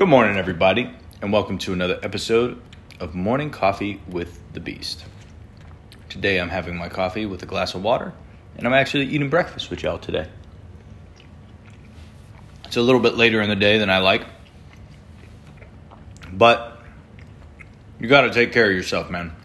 [0.00, 0.90] Good morning, everybody,
[1.20, 2.58] and welcome to another episode
[3.00, 5.04] of Morning Coffee with the Beast.
[6.08, 8.14] Today I'm having my coffee with a glass of water,
[8.56, 10.26] and I'm actually eating breakfast with y'all today.
[12.64, 14.24] It's a little bit later in the day than I like,
[16.32, 16.80] but
[18.00, 19.36] you got to take care of yourself, man.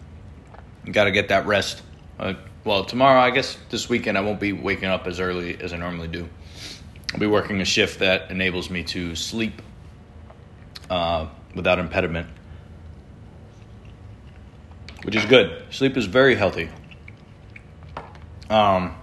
[0.86, 1.82] You got to get that rest.
[2.18, 5.74] Uh, well, tomorrow, I guess this weekend, I won't be waking up as early as
[5.74, 6.30] I normally do.
[7.14, 9.62] I'll be working a shift that enables me to sleep
[10.90, 12.28] uh, without impediment,
[15.04, 15.64] which is good.
[15.72, 16.70] Sleep is very healthy.
[18.50, 18.96] Um,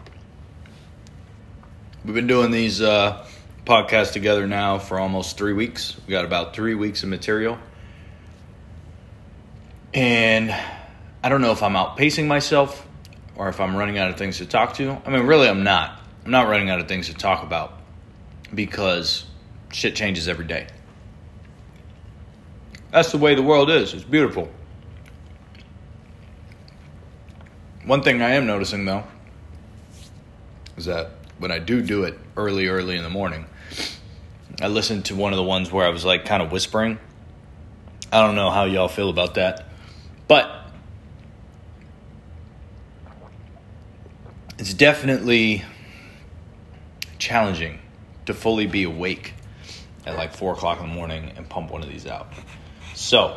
[2.05, 3.27] we've been doing these uh,
[3.65, 5.97] podcasts together now for almost three weeks.
[6.07, 7.59] We got about three weeks of material,
[9.93, 10.55] and
[11.23, 12.87] I don't know if I'm outpacing myself
[13.37, 15.01] or if I'm running out of things to talk to.
[15.05, 16.01] I mean, really, I'm not.
[16.25, 17.81] I'm not running out of things to talk about
[18.55, 19.25] because
[19.73, 20.67] shit changes every day.
[22.93, 23.95] That's the way the world is.
[23.95, 24.51] It's beautiful.
[27.87, 29.05] One thing I am noticing though
[30.77, 33.47] is that when I do do it early, early in the morning,
[34.61, 36.99] I listened to one of the ones where I was like kind of whispering.
[38.13, 39.67] I don't know how y'all feel about that,
[40.29, 40.67] but
[44.59, 45.65] it's definitely
[47.19, 47.79] challenging
[48.27, 49.33] to fully be awake
[50.05, 52.31] at like four o'clock in the morning and pump one of these out.
[53.03, 53.37] So,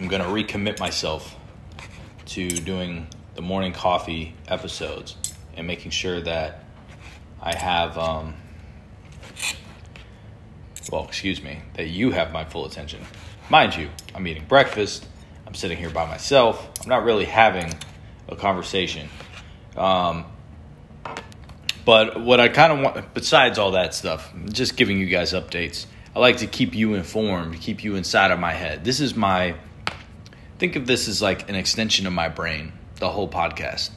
[0.00, 1.36] I'm going to recommit myself
[2.24, 5.16] to doing the morning coffee episodes
[5.54, 6.64] and making sure that
[7.42, 8.34] I have, um,
[10.90, 13.02] well, excuse me, that you have my full attention.
[13.50, 15.06] Mind you, I'm eating breakfast,
[15.46, 17.74] I'm sitting here by myself, I'm not really having
[18.30, 19.10] a conversation.
[19.76, 20.24] Um,
[21.84, 25.84] but what I kind of want, besides all that stuff, just giving you guys updates
[26.16, 28.84] I like to keep you informed, keep you inside of my head.
[28.86, 29.54] This is my
[30.58, 33.90] think of this as like an extension of my brain, the whole podcast.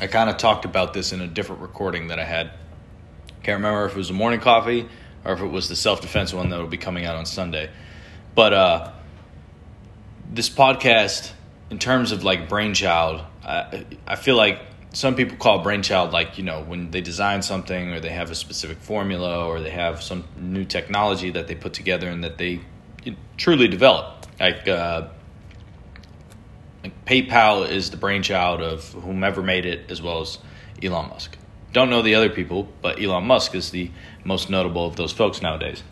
[0.00, 2.52] I kind of talked about this in a different recording that I had.
[3.42, 4.88] Can't remember if it was the morning coffee
[5.24, 7.68] or if it was the self defense one that will be coming out on Sunday.
[8.36, 8.92] But uh,
[10.32, 11.32] this podcast,
[11.68, 14.60] in terms of like brainchild, I, I feel like
[14.92, 18.34] some people call brainchild like you know when they design something or they have a
[18.34, 22.60] specific formula or they have some new technology that they put together and that they
[23.36, 25.08] truly develop like uh,
[26.82, 30.38] like PayPal is the brainchild of whomever made it as well as
[30.82, 31.36] Elon Musk.
[31.72, 33.90] Don't know the other people, but Elon Musk is the
[34.24, 35.82] most notable of those folks nowadays.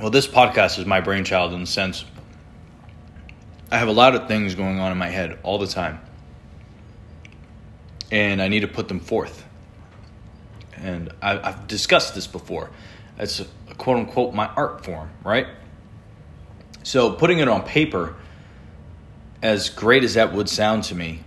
[0.00, 2.04] Well, this podcast is my brainchild in the sense
[3.74, 5.98] I have a lot of things going on in my head all the time.
[8.12, 9.44] And I need to put them forth.
[10.76, 12.70] And I, have discussed this before.
[13.18, 15.48] It's a, a quote unquote my art form, right?
[16.84, 18.14] So putting it on paper,
[19.42, 21.24] as great as that would sound to me,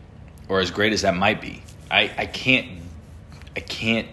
[0.47, 2.81] or as great as that might be, I, I can't
[3.57, 4.07] I can't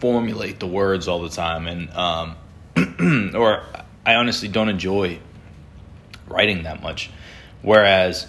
[0.00, 3.62] formulate the words all the time, and um, or
[4.04, 5.20] I honestly don't enjoy
[6.26, 7.10] writing that much.
[7.62, 8.26] Whereas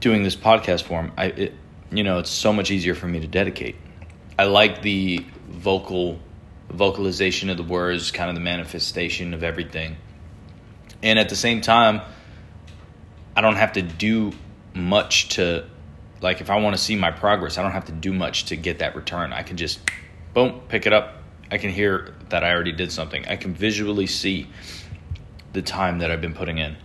[0.00, 1.54] doing this podcast form, I it,
[1.90, 3.76] you know, it's so much easier for me to dedicate.
[4.38, 6.18] I like the vocal
[6.70, 9.96] vocalization of the words, kind of the manifestation of everything.
[11.02, 12.00] And at the same time,
[13.36, 14.32] I don't have to do
[14.74, 15.66] much to
[16.22, 18.56] like if I want to see my progress, I don't have to do much to
[18.56, 19.32] get that return.
[19.32, 19.80] I can just
[20.32, 21.16] boom, pick it up.
[21.50, 23.26] I can hear that I already did something.
[23.26, 24.46] I can visually see
[25.52, 26.76] the time that I've been putting in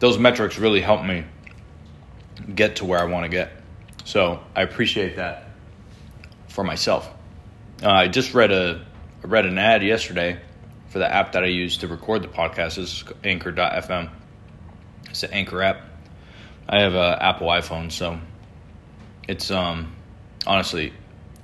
[0.00, 1.24] those metrics really help me
[2.52, 3.52] get to where I want to get.
[4.04, 5.50] So I appreciate that
[6.48, 7.08] for myself.
[7.82, 8.84] Uh, I just read a
[9.22, 10.40] I read an ad yesterday
[10.88, 12.78] for the app that I use to record the podcast.
[12.78, 14.10] It's Anchor.fm.
[15.10, 15.82] It's an Anchor app.
[16.68, 18.18] I have an Apple iPhone, so
[19.28, 19.94] it's um
[20.46, 20.92] honestly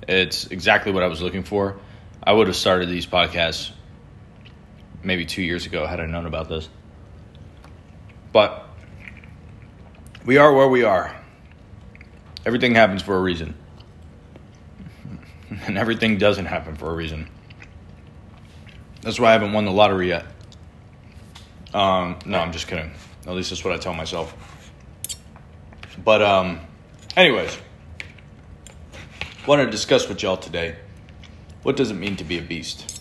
[0.07, 1.79] it's exactly what I was looking for.
[2.23, 3.71] I would have started these podcasts
[5.03, 6.67] maybe two years ago had I known about this.
[8.37, 8.67] But
[10.23, 11.11] we are where we are.
[12.45, 13.55] Everything happens for a reason.
[15.65, 17.27] And everything doesn't happen for a reason.
[19.01, 20.27] That's why I haven't won the lottery yet.
[21.73, 22.91] Um, no, I'm just kidding.
[23.25, 24.35] At least that's what I tell myself.
[26.05, 26.59] But, um,
[27.15, 27.57] anyways,
[29.47, 30.75] want to discuss with y'all today
[31.63, 32.96] what does it mean to be a beast?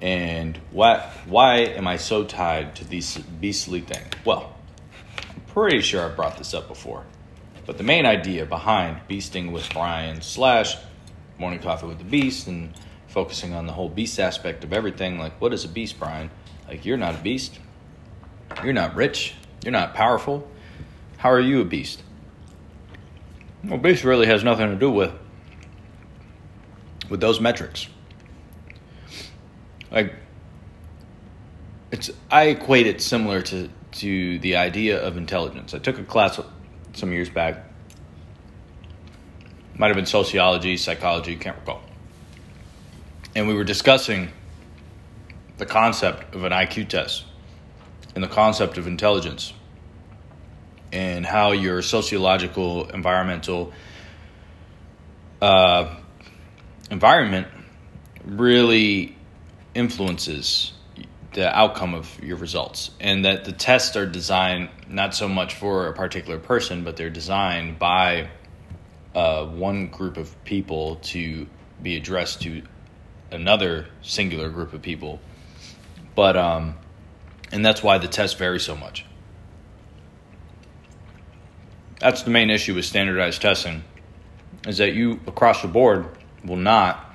[0.00, 4.08] And why why am I so tied to these beastly things?
[4.24, 4.54] Well,
[5.28, 7.04] I'm pretty sure I brought this up before.
[7.66, 10.76] But the main idea behind beasting with Brian slash
[11.38, 12.72] Morning Coffee with the Beast and
[13.08, 15.18] focusing on the whole beast aspect of everything.
[15.18, 16.30] Like, what is a beast, Brian?
[16.68, 17.58] Like, you're not a beast.
[18.62, 19.34] You're not rich.
[19.64, 20.48] You're not powerful.
[21.18, 22.02] How are you a beast?
[23.64, 25.12] Well, beast really has nothing to do with
[27.10, 27.88] with those metrics.
[29.90, 30.14] Like,
[31.90, 35.74] it's I equate it similar to to the idea of intelligence.
[35.74, 36.38] I took a class
[36.94, 37.64] some years back.
[39.76, 41.82] Might have been sociology, psychology, can't recall.
[43.34, 44.30] And we were discussing
[45.58, 47.24] the concept of an IQ test
[48.14, 49.52] and the concept of intelligence
[50.92, 53.72] and how your sociological, environmental
[55.40, 55.94] uh,
[56.90, 57.46] environment
[58.24, 59.16] really
[59.74, 60.72] influences
[61.32, 62.90] the outcome of your results.
[63.00, 67.10] And that the tests are designed not so much for a particular person but they're
[67.10, 68.28] designed by
[69.14, 71.46] uh, one group of people to
[71.82, 72.62] be addressed to
[73.30, 75.20] another singular group of people.
[76.14, 76.76] But um
[77.52, 79.04] and that's why the tests vary so much.
[81.98, 83.84] That's the main issue with standardized testing
[84.66, 86.06] is that you across the board
[86.44, 87.09] will not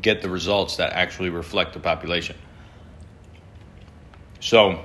[0.00, 2.36] get the results that actually reflect the population
[4.40, 4.82] so,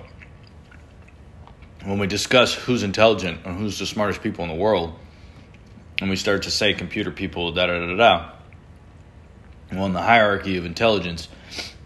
[1.85, 4.93] when we discuss who's intelligent and who's the smartest people in the world,
[6.01, 8.31] and we start to say computer people, da da da da,
[9.71, 11.29] well, in the hierarchy of intelligence,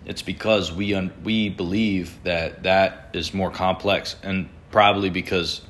[0.03, 5.61] it's because we un- we believe that that is more complex, and probably because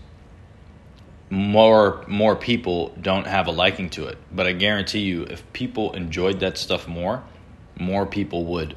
[1.30, 4.18] more more people don't have a liking to it.
[4.31, 7.24] But I guarantee you, if people enjoyed that stuff more,
[7.79, 8.75] more people would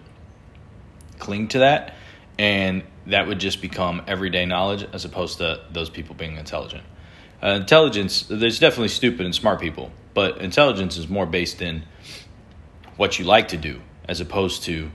[1.18, 1.94] cling to that,
[2.38, 6.84] and that would just become everyday knowledge as opposed to those people being intelligent.
[7.42, 11.84] Uh, intelligence, there's definitely stupid and smart people, but intelligence is more based in
[12.96, 14.90] what you like to do as opposed to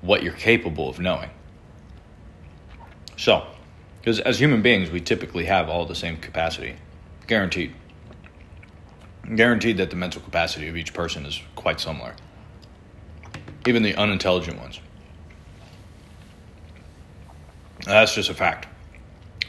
[0.00, 1.30] what you're capable of knowing.
[3.16, 3.46] So,
[4.00, 6.76] because as human beings, we typically have all the same capacity,
[7.26, 7.74] guaranteed.
[9.34, 12.14] Guaranteed that the mental capacity of each person is quite similar,
[13.66, 14.80] even the unintelligent ones.
[17.84, 18.68] That's just a fact.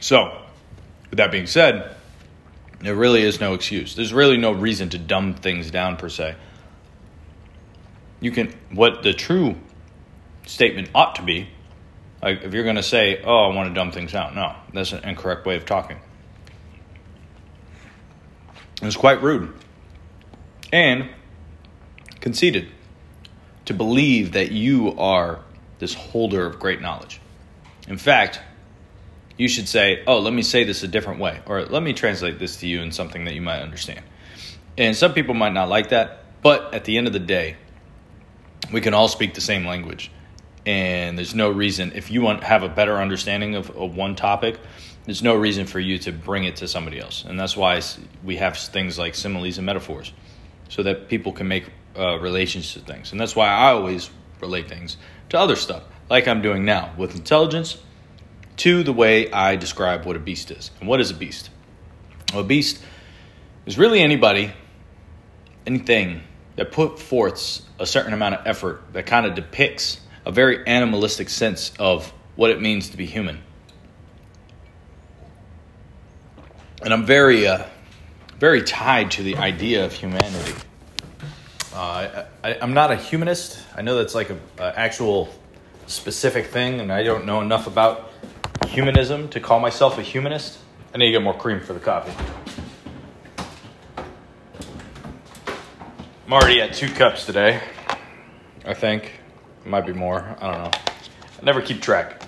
[0.01, 0.37] So,
[1.09, 1.95] with that being said,
[2.81, 3.95] there really is no excuse.
[3.95, 6.35] There's really no reason to dumb things down per se.
[8.19, 9.55] You can, what the true
[10.45, 11.47] statement ought to be,
[12.21, 14.91] like if you're going to say, oh, I want to dumb things out." no, that's
[14.91, 15.99] an incorrect way of talking.
[18.81, 19.53] It's quite rude
[20.71, 21.09] and
[22.19, 22.67] conceited
[23.65, 25.39] to believe that you are
[25.79, 27.21] this holder of great knowledge.
[27.87, 28.39] In fact,
[29.37, 32.39] you should say, oh, let me say this a different way, or let me translate
[32.39, 34.01] this to you in something that you might understand.
[34.77, 37.55] And some people might not like that, but at the end of the day,
[38.71, 40.11] we can all speak the same language.
[40.65, 44.59] And there's no reason, if you want have a better understanding of, of one topic,
[45.05, 47.23] there's no reason for you to bring it to somebody else.
[47.25, 47.81] And that's why
[48.23, 50.11] we have things like similes and metaphors,
[50.69, 51.65] so that people can make
[51.97, 53.11] uh, relations to things.
[53.11, 54.97] And that's why I always relate things
[55.29, 57.77] to other stuff like I'm doing now with intelligence,
[58.57, 60.71] to the way I describe what a beast is.
[60.79, 61.49] And what is a beast?
[62.33, 62.81] Well, a beast
[63.65, 64.51] is really anybody,
[65.65, 66.21] anything
[66.55, 71.29] that put forth a certain amount of effort that kind of depicts a very animalistic
[71.29, 73.41] sense of what it means to be human.
[76.81, 77.65] And I'm very, uh,
[78.39, 80.53] very tied to the idea of humanity.
[81.73, 83.59] Uh, I, am not a humanist.
[83.75, 85.27] I know that's like an actual
[85.87, 88.11] specific thing, and I don't know enough about
[88.67, 90.57] humanism to call myself a humanist.
[90.95, 92.13] I need to get more cream for the coffee.
[96.25, 97.59] I'm already at two cups today,
[98.65, 99.11] I think.
[99.65, 100.37] It might be more.
[100.39, 100.71] I don't know.
[101.41, 102.21] I never keep track.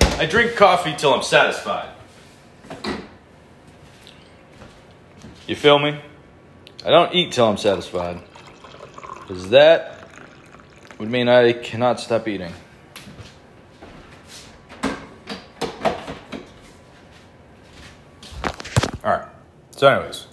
[0.00, 1.94] I drink coffee till I'm satisfied.
[5.58, 6.00] Feel me?
[6.84, 8.22] I don't eat till I'm satisfied.
[9.20, 10.08] Because that
[10.98, 12.52] would mean I cannot stop eating.
[19.04, 19.28] Alright.
[19.72, 20.26] So, anyways.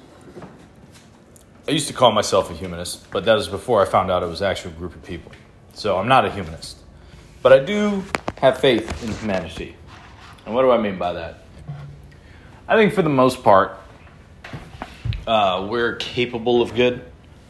[1.68, 4.28] I used to call myself a humanist, but that was before I found out it
[4.28, 5.32] was actually a group of people.
[5.74, 6.78] So I'm not a humanist.
[7.42, 8.04] But I do
[8.38, 9.76] have faith in humanity.
[10.46, 11.40] And what do I mean by that?
[12.68, 13.80] I think for the most part,
[15.28, 17.04] uh, we're capable of good.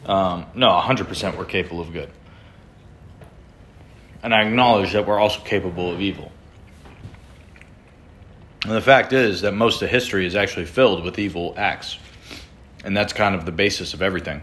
[0.06, 2.10] Um, no, 100% we're capable of good.
[4.22, 6.32] And I acknowledge that we're also capable of evil.
[8.64, 11.98] And the fact is that most of history is actually filled with evil acts.
[12.84, 14.42] And that's kind of the basis of everything.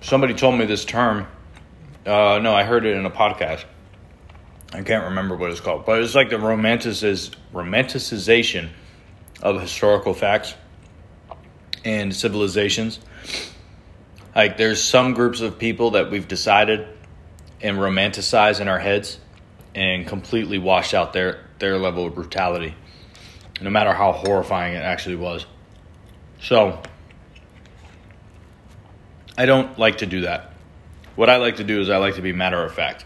[0.00, 1.26] Somebody told me this term.
[2.06, 3.64] Uh, no, I heard it in a podcast.
[4.72, 8.68] I can't remember what it's called, but it's like the romanticiz- romanticization
[9.42, 10.54] of historical facts
[11.84, 13.00] and civilizations.
[14.34, 16.86] Like, there's some groups of people that we've decided
[17.60, 19.18] and romanticize in our heads
[19.74, 22.74] and completely wash out their, their level of brutality,
[23.60, 25.46] no matter how horrifying it actually was.
[26.40, 26.82] So,
[29.38, 30.52] I don't like to do that.
[31.14, 33.04] What I like to do is I like to be matter of fact.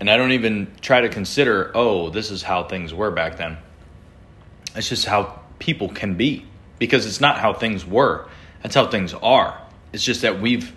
[0.00, 3.58] And I don't even try to consider, oh, this is how things were back then.
[4.74, 6.46] It's just how people can be.
[6.78, 8.28] Because it's not how things were,
[8.62, 9.60] that's how things are.
[9.92, 10.76] It's just that we've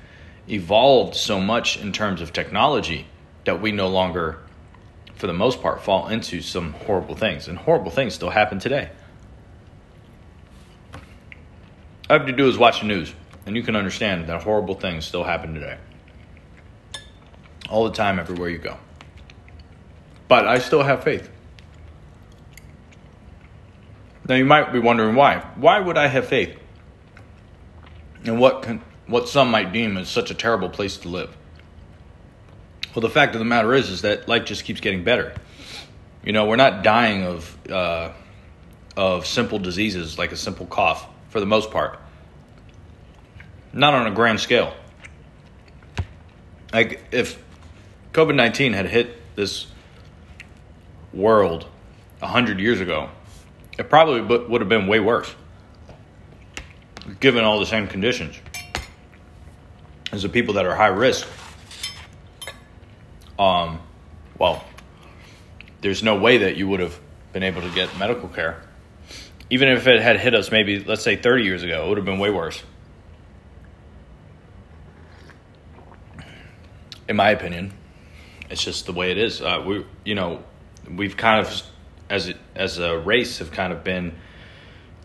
[0.49, 3.05] evolved so much in terms of technology
[3.45, 4.39] that we no longer,
[5.15, 7.47] for the most part, fall into some horrible things.
[7.47, 8.89] And horrible things still happen today.
[12.09, 13.13] All you have to do is watch the news,
[13.45, 15.77] and you can understand that horrible things still happen today.
[17.69, 18.77] All the time, everywhere you go.
[20.27, 21.29] But I still have faith.
[24.27, 25.39] Now you might be wondering why.
[25.55, 26.57] Why would I have faith?
[28.23, 31.35] And what can, what some might deem as such a terrible place to live?
[32.93, 35.33] Well, the fact of the matter is, is that life just keeps getting better.
[36.23, 38.11] You know, we're not dying of uh,
[38.95, 41.99] of simple diseases like a simple cough for the most part.
[43.73, 44.73] Not on a grand scale.
[46.73, 47.41] Like if
[48.13, 49.67] COVID nineteen had hit this
[51.13, 51.65] world
[52.21, 53.09] a hundred years ago,
[53.77, 55.33] it probably would have been way worse,
[57.19, 58.35] given all the same conditions
[60.11, 61.27] as the people that are high risk.
[63.39, 63.79] Um,
[64.37, 64.63] well,
[65.81, 66.99] there's no way that you would have
[67.33, 68.61] been able to get medical care.
[69.49, 72.05] Even if it had hit us maybe, let's say, 30 years ago, it would have
[72.05, 72.61] been way worse.
[77.07, 77.73] In my opinion,
[78.49, 79.41] it's just the way it is.
[79.41, 80.43] Uh, we, you know,
[80.89, 81.61] we've kind of
[82.09, 84.13] as a, as a race have kind of been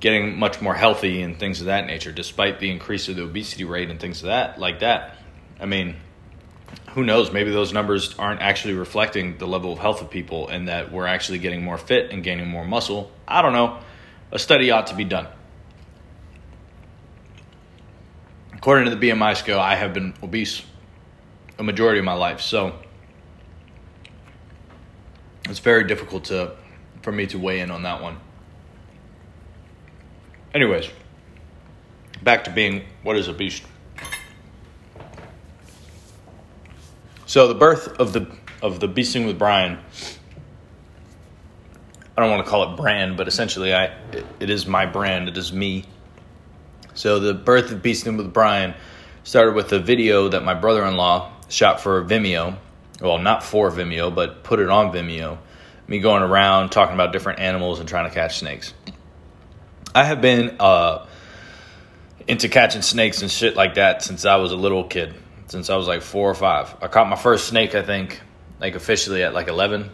[0.01, 3.65] getting much more healthy and things of that nature, despite the increase of the obesity
[3.65, 5.17] rate and things of that like that.
[5.59, 5.97] I mean,
[6.91, 7.33] who knows?
[7.33, 11.07] Maybe those numbers aren't actually reflecting the level of health of people, and that we're
[11.07, 13.11] actually getting more fit and gaining more muscle.
[13.27, 13.79] I don't know.
[14.33, 15.29] A study ought to be done.
[18.53, 20.63] According to the BMI scale, I have been obese
[21.59, 22.75] a majority of my life, so
[25.49, 26.57] it's very difficult to
[27.07, 28.17] for me to weigh in on that one.
[30.53, 30.91] Anyways,
[32.25, 33.63] back to being what is a beast.
[37.27, 38.27] So the birth of the
[38.61, 39.79] of the beasting with Brian.
[42.17, 45.29] I don't want to call it brand, but essentially, I it, it is my brand.
[45.29, 45.85] It is me.
[46.95, 48.75] So the birth of beasting with Brian
[49.23, 52.57] started with a video that my brother-in-law shot for Vimeo
[53.01, 55.39] well, not for Vimeo, but put it on Vimeo.
[55.87, 58.75] Me going around talking about different animals and trying to catch snakes.
[59.95, 61.07] I have been uh,
[62.27, 65.15] into catching snakes and shit like that since I was a little kid,
[65.47, 66.75] since I was like four or five.
[66.83, 68.21] I caught my first snake, I think,
[68.61, 69.91] like officially at like 11.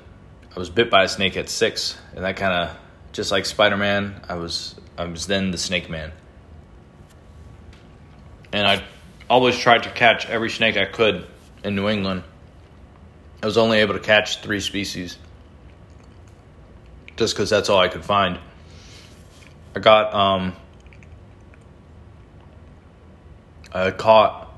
[0.54, 2.76] I was bit by a snake at six, and that kind of,
[3.12, 6.12] just like Spider Man, I was, I was then the snake man.
[8.52, 8.82] And I
[9.28, 11.26] always tried to catch every snake I could
[11.64, 12.24] in New England
[13.42, 15.18] I was only able to catch three species
[17.16, 18.38] just because that's all I could find.
[19.74, 20.54] I got, um,
[23.72, 24.52] I caught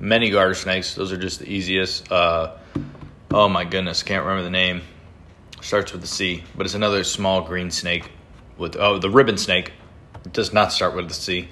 [0.00, 0.94] many garter snakes.
[0.94, 2.10] Those are just the easiest.
[2.10, 2.56] Uh,
[3.30, 4.82] oh my goodness, can't remember the name.
[5.60, 8.10] Starts with the C, but it's another small green snake
[8.56, 9.72] with, oh, the ribbon snake.
[10.24, 11.48] It does not start with the C.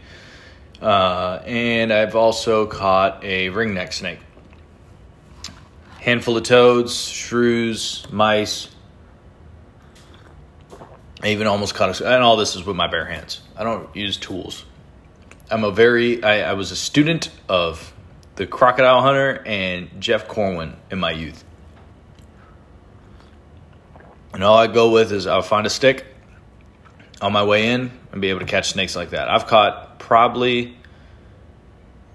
[0.80, 4.18] Uh, and I've also caught a ringneck snake
[6.04, 8.68] handful of toads, shrews, mice.
[11.24, 13.40] I even almost caught a, and all this is with my bare hands.
[13.56, 14.66] I don't use tools.
[15.50, 17.94] I'm a very, I, I was a student of
[18.36, 21.42] the crocodile hunter and Jeff Corwin in my youth.
[24.34, 26.04] And all I go with is I'll find a stick
[27.22, 29.30] on my way in and be able to catch snakes like that.
[29.30, 30.76] I've caught probably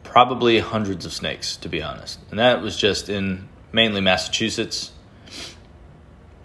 [0.03, 2.19] probably hundreds of snakes to be honest.
[2.29, 4.91] And that was just in mainly Massachusetts,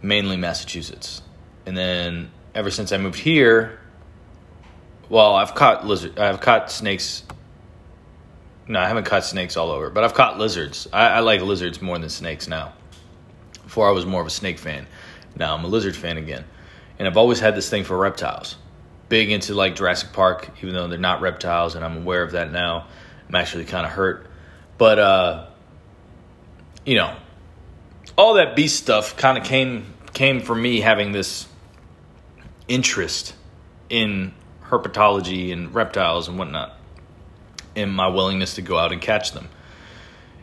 [0.00, 1.20] mainly Massachusetts.
[1.66, 3.78] And then ever since I moved here,
[5.08, 7.24] well, I've caught lizard, I've caught snakes.
[8.66, 10.88] No, I haven't caught snakes all over, but I've caught lizards.
[10.92, 12.72] I, I like lizards more than snakes now.
[13.62, 14.86] Before I was more of a snake fan,
[15.36, 16.44] Now I'm a lizard fan again.
[16.98, 18.56] And I've always had this thing for reptiles.
[19.08, 22.52] Big into like Jurassic Park, even though they're not reptiles, and I'm aware of that
[22.52, 22.86] now.
[23.28, 24.26] I'm actually kind of hurt.
[24.78, 25.46] But, uh,
[26.86, 27.14] you know,
[28.16, 31.48] all that beast stuff kind of came came from me having this
[32.68, 33.34] interest
[33.88, 34.32] in
[34.64, 36.78] herpetology and reptiles and whatnot,
[37.76, 39.48] and my willingness to go out and catch them.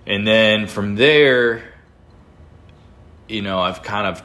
[0.06, 1.64] And then from there,
[3.28, 4.24] you know, I've kind of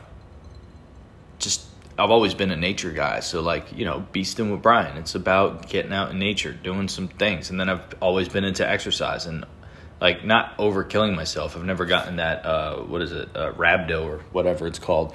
[1.38, 1.67] just
[1.99, 3.21] I've always been a nature guy.
[3.21, 4.97] So like, you know, beasting with Brian.
[4.99, 7.50] It's about getting out in nature, doing some things.
[7.50, 9.47] And then I've always been into exercise and
[10.00, 11.57] like not overkilling myself.
[11.57, 15.15] I've never gotten that uh, what is it, uh, rhabdo or whatever it's called.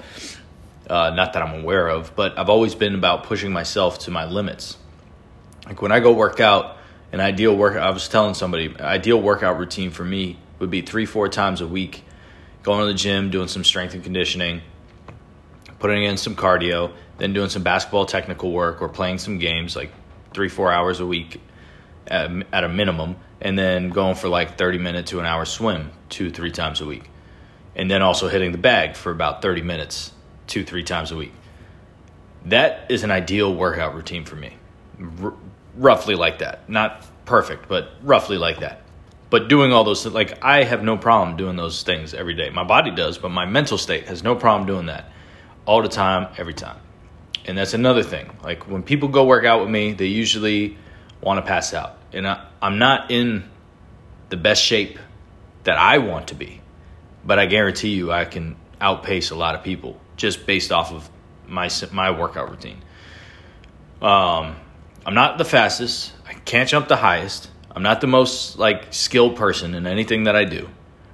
[0.88, 4.24] Uh, not that I'm aware of, but I've always been about pushing myself to my
[4.24, 4.76] limits.
[5.66, 6.76] Like when I go work out,
[7.12, 7.76] an ideal work.
[7.76, 11.68] I was telling somebody, ideal workout routine for me would be three, four times a
[11.68, 12.04] week,
[12.62, 14.62] going to the gym, doing some strength and conditioning,
[15.78, 19.92] putting in some cardio, then doing some basketball technical work or playing some games like
[20.32, 21.40] three, four hours a week
[22.06, 25.90] at, at a minimum, and then going for like 30 minute to an hour swim
[26.08, 27.04] two, three times a week.
[27.76, 30.12] And then also hitting the bag for about 30 minutes
[30.52, 31.32] two, three times a week.
[32.44, 34.54] That is an ideal workout routine for me.
[35.22, 35.32] R-
[35.76, 36.68] roughly like that.
[36.68, 38.82] Not perfect, but roughly like that.
[39.30, 42.50] But doing all those, like, I have no problem doing those things every day.
[42.50, 45.10] My body does, but my mental state has no problem doing that
[45.64, 46.76] all the time, every time.
[47.46, 48.30] And that's another thing.
[48.44, 50.76] Like, when people go work out with me, they usually
[51.22, 51.96] want to pass out.
[52.12, 53.48] And I, I'm not in
[54.28, 54.98] the best shape
[55.64, 56.60] that I want to be,
[57.24, 61.10] but I guarantee you I can outpace a lot of people just based off of
[61.46, 62.80] my my workout routine.
[64.00, 64.56] Um,
[65.04, 66.12] I'm not the fastest.
[66.26, 67.50] I can't jump the highest.
[67.74, 70.68] I'm not the most like skilled person in anything that I do,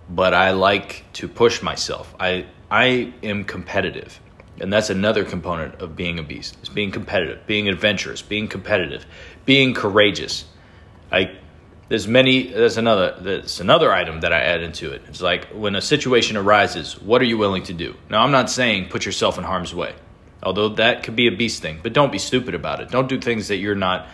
[0.08, 2.14] but I like to push myself.
[2.20, 4.20] I I am competitive.
[4.60, 6.58] And that's another component of being a beast.
[6.62, 9.06] Is being competitive, being adventurous, being competitive,
[9.46, 10.44] being courageous.
[11.10, 11.38] I
[11.88, 15.02] there's many there's another there's another item that I add into it.
[15.08, 17.94] It's like when a situation arises, what are you willing to do?
[18.10, 19.94] Now I'm not saying put yourself in harm's way.
[20.42, 22.90] Although that could be a beast thing, but don't be stupid about it.
[22.90, 24.06] Don't do things that you're not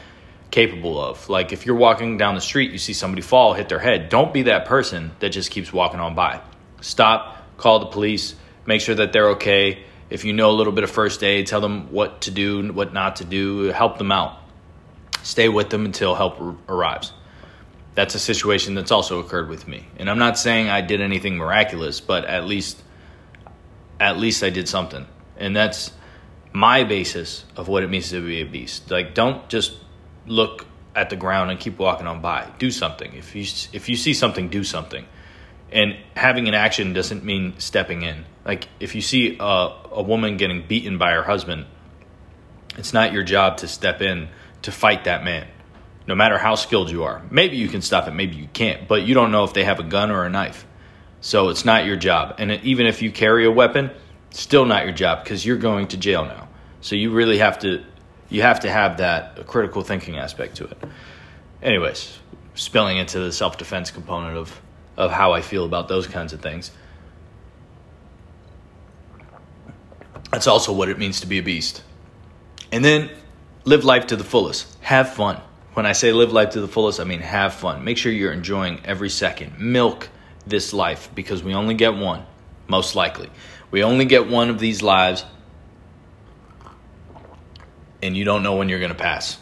[0.50, 1.28] capable of.
[1.28, 4.32] Like if you're walking down the street, you see somebody fall, hit their head, don't
[4.32, 6.40] be that person that just keeps walking on by.
[6.80, 9.82] Stop, call the police, make sure that they're okay.
[10.10, 12.92] If you know a little bit of first aid, tell them what to do, what
[12.92, 14.38] not to do, help them out.
[15.22, 17.12] Stay with them until help arrives.
[17.94, 19.86] That's a situation that's also occurred with me.
[19.98, 22.82] And I'm not saying I did anything miraculous, but at least
[24.00, 25.06] at least I did something.
[25.36, 25.92] And that's
[26.52, 28.90] my basis of what it means to be a beast.
[28.90, 29.76] Like, don't just
[30.26, 32.50] look at the ground and keep walking on by.
[32.58, 33.12] Do something.
[33.14, 35.06] If you if you see something, do something.
[35.72, 38.24] And having an action doesn't mean stepping in.
[38.44, 41.66] Like, if you see a, a woman getting beaten by her husband,
[42.76, 44.28] it's not your job to step in
[44.62, 45.48] to fight that man.
[46.06, 47.22] No matter how skilled you are.
[47.30, 49.80] Maybe you can stop it, maybe you can't, but you don't know if they have
[49.80, 50.66] a gun or a knife.
[51.20, 52.34] So it's not your job.
[52.38, 53.90] And even if you carry a weapon,
[54.30, 56.48] still not your job because you're going to jail now.
[56.82, 57.82] So you really have to
[58.28, 60.76] you have to have that critical thinking aspect to it.
[61.62, 62.18] Anyways,
[62.54, 64.60] spilling into the self defense component of
[64.96, 66.70] of how I feel about those kinds of things.
[70.30, 71.82] That's also what it means to be a beast.
[72.70, 73.10] And then
[73.64, 74.76] live life to the fullest.
[74.82, 75.40] Have fun.
[75.74, 77.84] When I say live life to the fullest, I mean have fun.
[77.84, 79.58] Make sure you're enjoying every second.
[79.58, 80.08] Milk
[80.46, 82.24] this life because we only get one,
[82.68, 83.28] most likely.
[83.72, 85.24] We only get one of these lives
[88.04, 89.38] and you don't know when you're going to pass.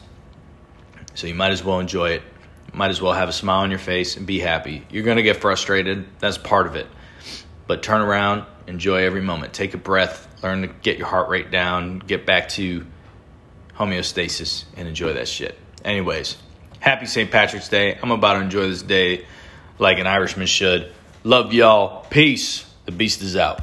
[1.14, 2.22] So you might as well enjoy it.
[2.72, 4.86] Might as well have a smile on your face and be happy.
[4.88, 6.06] You're going to get frustrated.
[6.20, 6.86] That's part of it.
[7.66, 9.52] But turn around, enjoy every moment.
[9.52, 12.86] Take a breath, learn to get your heart rate down, get back to
[13.76, 15.58] homeostasis, and enjoy that shit.
[15.84, 16.36] Anyways,
[16.80, 17.30] happy St.
[17.30, 17.98] Patrick's Day.
[18.02, 19.26] I'm about to enjoy this day
[19.78, 20.92] like an Irishman should.
[21.24, 22.06] Love y'all.
[22.10, 22.64] Peace.
[22.86, 23.60] The beast is out.